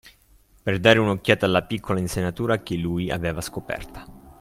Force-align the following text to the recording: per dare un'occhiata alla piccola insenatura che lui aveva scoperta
per 0.63 0.79
dare 0.79 0.97
un'occhiata 0.97 1.45
alla 1.45 1.61
piccola 1.61 1.99
insenatura 1.99 2.63
che 2.63 2.75
lui 2.75 3.11
aveva 3.11 3.39
scoperta 3.39 4.03